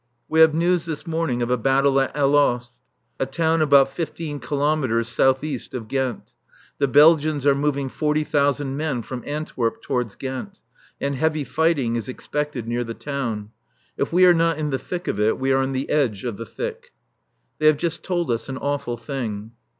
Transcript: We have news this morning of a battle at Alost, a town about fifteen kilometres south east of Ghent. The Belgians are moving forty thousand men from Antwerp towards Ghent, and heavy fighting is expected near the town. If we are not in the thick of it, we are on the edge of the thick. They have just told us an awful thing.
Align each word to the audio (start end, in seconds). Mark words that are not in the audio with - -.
We 0.27 0.39
have 0.39 0.55
news 0.55 0.87
this 0.87 1.05
morning 1.05 1.43
of 1.43 1.51
a 1.51 1.57
battle 1.59 1.99
at 1.99 2.11
Alost, 2.17 2.71
a 3.19 3.27
town 3.27 3.61
about 3.61 3.93
fifteen 3.93 4.39
kilometres 4.39 5.07
south 5.07 5.43
east 5.43 5.75
of 5.75 5.87
Ghent. 5.87 6.33
The 6.79 6.87
Belgians 6.87 7.45
are 7.45 7.53
moving 7.53 7.87
forty 7.87 8.23
thousand 8.23 8.75
men 8.77 9.03
from 9.03 9.23
Antwerp 9.27 9.79
towards 9.83 10.15
Ghent, 10.15 10.57
and 10.99 11.13
heavy 11.13 11.43
fighting 11.43 11.95
is 11.97 12.09
expected 12.09 12.67
near 12.67 12.83
the 12.83 12.95
town. 12.95 13.51
If 13.95 14.11
we 14.11 14.25
are 14.25 14.33
not 14.33 14.57
in 14.57 14.71
the 14.71 14.79
thick 14.79 15.07
of 15.07 15.19
it, 15.19 15.37
we 15.37 15.51
are 15.51 15.61
on 15.61 15.71
the 15.71 15.87
edge 15.91 16.23
of 16.23 16.35
the 16.37 16.47
thick. 16.47 16.93
They 17.59 17.67
have 17.67 17.77
just 17.77 18.01
told 18.01 18.31
us 18.31 18.49
an 18.49 18.57
awful 18.57 18.97
thing. 18.97 19.51